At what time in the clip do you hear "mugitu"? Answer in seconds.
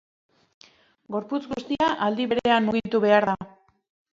2.71-3.03